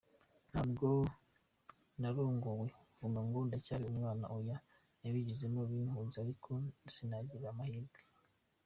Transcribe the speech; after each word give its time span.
Ntabwo 0.51 0.87
narongowe 2.01 2.67
mvuga 2.93 3.19
ngo 3.27 3.39
ndacyari 3.47 3.83
umwana 3.91 4.25
oya 4.37 4.57
nabigiyemo 4.99 5.61
mbikunze 5.69 6.17
ariko 6.25 6.49
sinagira 6.93 7.47
amahirwe. 7.51 7.99